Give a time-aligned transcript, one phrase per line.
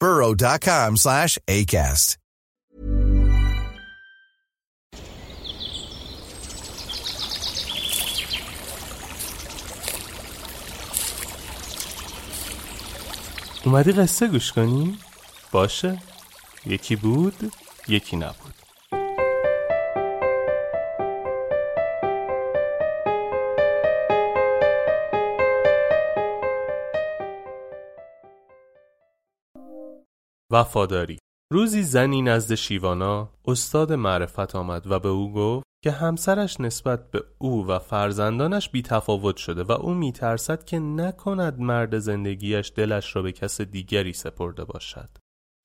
[0.00, 2.16] burrow.com slash ACAST.
[13.66, 14.98] اومدی قصه گوش کنی؟
[15.52, 15.98] باشه
[16.66, 17.52] یکی بود
[17.88, 18.55] یکی نبود
[30.52, 31.18] وفاداری
[31.52, 37.24] روزی زنی نزد شیوانا استاد معرفت آمد و به او گفت که همسرش نسبت به
[37.38, 43.22] او و فرزندانش بی تفاوت شده و او میترسد که نکند مرد زندگیش دلش را
[43.22, 45.08] به کس دیگری سپرده باشد.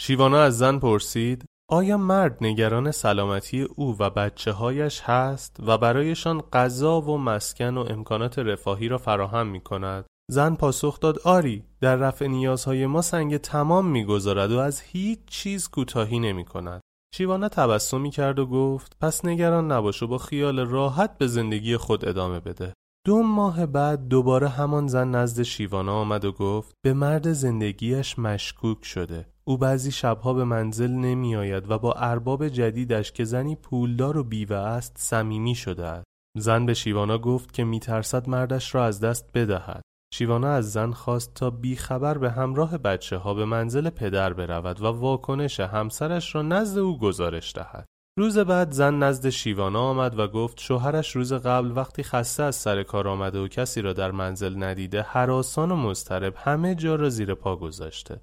[0.00, 6.40] شیوانا از زن پرسید آیا مرد نگران سلامتی او و بچه هایش هست و برایشان
[6.52, 11.96] غذا و مسکن و امکانات رفاهی را فراهم می کند زن پاسخ داد آری در
[11.96, 16.80] رفع نیازهای ما سنگ تمام می‌گذارد و از هیچ چیز کوتاهی نمی کند.
[17.14, 22.08] شیوانا تبسمی کرد و گفت پس نگران نباش و با خیال راحت به زندگی خود
[22.08, 22.72] ادامه بده.
[23.06, 28.84] دو ماه بعد دوباره همان زن نزد شیوانا آمد و گفت به مرد زندگیش مشکوک
[28.84, 29.26] شده.
[29.44, 34.24] او بعضی شبها به منزل نمی آید و با ارباب جدیدش که زنی پولدار و
[34.24, 36.06] بیوه است صمیمی شده است.
[36.38, 39.82] زن به شیوانا گفت که میترسد مردش را از دست بدهد.
[40.14, 44.86] شیوانا از زن خواست تا بیخبر به همراه بچه ها به منزل پدر برود و
[44.86, 47.86] واکنش همسرش را نزد او گزارش دهد.
[48.18, 52.82] روز بعد زن نزد شیوانا آمد و گفت شوهرش روز قبل وقتی خسته از سر
[52.82, 57.34] کار آمده و کسی را در منزل ندیده حراسان و مضطرب همه جا را زیر
[57.34, 58.20] پا گذاشته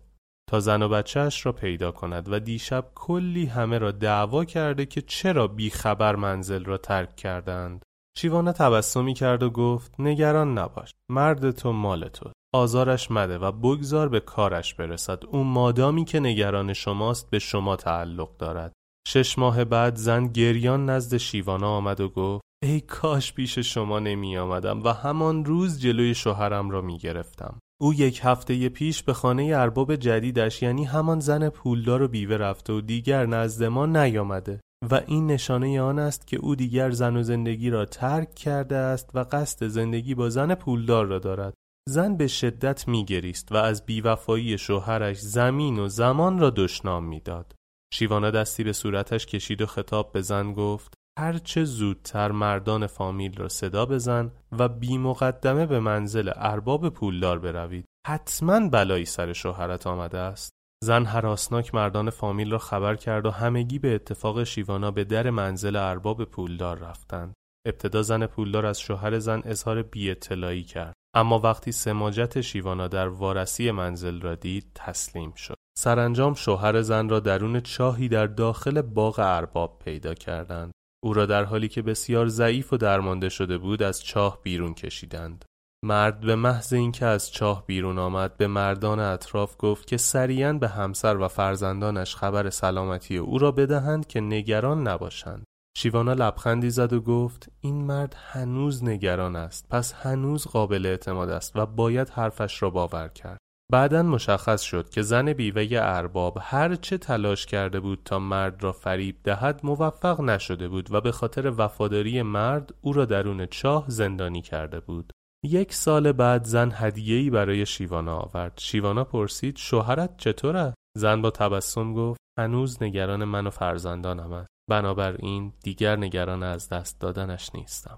[0.50, 5.02] تا زن و بچهش را پیدا کند و دیشب کلی همه را دعوا کرده که
[5.02, 7.86] چرا بیخبر منزل را ترک کردند.
[8.18, 14.10] شیوانا تبسمی کرد و گفت نگران نباش مرد تو مال تو آزارش مده و بگذار
[14.10, 15.24] به کارش برسد.
[15.32, 18.74] او مادامی که نگران شماست به شما تعلق دارد.
[19.08, 24.38] شش ماه بعد زن گریان نزد شیوانا آمد و گفت ای کاش پیش شما نمی
[24.38, 27.60] آمدم و همان روز جلوی شوهرم را می گرفتم.
[27.82, 32.74] او یک هفته پیش به خانه ارباب جدیدش یعنی همان زن پولدار و بیوه رفته
[32.74, 34.60] و دیگر نزد ما نیامده.
[34.92, 39.10] و این نشانه آن است که او دیگر زن و زندگی را ترک کرده است
[39.14, 41.54] و قصد زندگی با زن پولدار را دارد.
[41.90, 47.56] زن به شدت میگریست و از بیوفایی شوهرش زمین و زمان را دشنام می‌داد.
[47.94, 53.50] شیوانا دستی به صورتش کشید و خطاب به زن گفت هرچه زودتر مردان فامیل را
[53.50, 57.86] صدا بزن و بی مقدمه به منزل ارباب پولدار بروید.
[58.08, 60.57] حتما بلایی سر شوهرت آمده است.
[60.84, 65.76] زن حراسناک مردان فامیل را خبر کرد و همگی به اتفاق شیوانا به در منزل
[65.76, 67.34] ارباب پولدار رفتند.
[67.68, 70.16] ابتدا زن پولدار از شوهر زن اظهار بی
[70.64, 70.94] کرد.
[71.16, 75.56] اما وقتی سماجت شیوانا در وارسی منزل را دید تسلیم شد.
[75.78, 80.72] سرانجام شوهر زن را درون چاهی در داخل باغ ارباب پیدا کردند.
[81.04, 85.46] او را در حالی که بسیار ضعیف و درمانده شده بود از چاه بیرون کشیدند.
[85.86, 90.68] مرد به محض اینکه از چاه بیرون آمد به مردان اطراف گفت که سریعا به
[90.68, 95.44] همسر و فرزندانش خبر سلامتی او را بدهند که نگران نباشند.
[95.78, 101.56] شیوانا لبخندی زد و گفت این مرد هنوز نگران است پس هنوز قابل اعتماد است
[101.56, 103.38] و باید حرفش را باور کرد.
[103.72, 109.16] بعدا مشخص شد که زن بیوه ارباب هرچه تلاش کرده بود تا مرد را فریب
[109.24, 114.80] دهد موفق نشده بود و به خاطر وفاداری مرد او را درون چاه زندانی کرده
[114.80, 115.14] بود.
[115.48, 118.54] یک سال بعد زن هدیه‌ای برای شیوانا آورد.
[118.58, 124.50] شیوانا پرسید شوهرت چطور است؟ زن با تبسم گفت هنوز نگران من و فرزندانم است.
[124.70, 127.98] بنابراین دیگر نگران از دست دادنش نیستم.